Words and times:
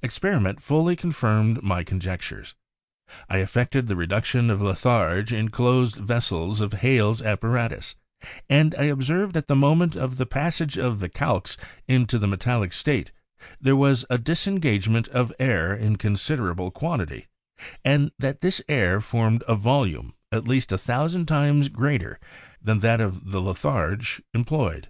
Experiment 0.00 0.62
fully 0.62 0.94
confirmed 0.94 1.60
my 1.60 1.82
conjectures. 1.82 2.54
I 3.28 3.38
effected 3.38 3.88
the 3.88 3.96
reduction 3.96 4.48
of 4.48 4.62
litharge 4.62 5.32
in 5.32 5.48
closed 5.48 5.96
vessels 5.96 6.60
with 6.60 6.74
Hales' 6.74 7.20
apparatus, 7.20 7.96
and 8.48 8.76
I 8.76 8.84
observed 8.84 9.32
that 9.34 9.38
at 9.38 9.46
the 9.48 9.56
moment 9.56 9.96
of 9.96 10.18
the 10.18 10.24
passage 10.24 10.78
of 10.78 11.00
the 11.00 11.08
calx 11.08 11.56
into 11.88 12.16
the 12.20 12.28
metallic 12.28 12.72
state, 12.72 13.10
there 13.60 13.74
was 13.74 14.04
a 14.08 14.18
disengagement 14.18 15.08
of 15.08 15.32
air 15.40 15.74
in 15.74 15.96
considerable 15.96 16.70
quantity, 16.70 17.26
and 17.84 18.12
that 18.20 18.40
this 18.40 18.62
air 18.68 19.00
formed 19.00 19.42
a 19.48 19.56
volume 19.56 20.14
at 20.30 20.46
least 20.46 20.70
a 20.70 20.78
thousand 20.78 21.26
times 21.26 21.68
greater 21.68 22.20
than 22.62 22.78
that 22.78 23.00
of 23.00 23.32
the 23.32 23.40
litharge 23.40 24.22
employed. 24.32 24.86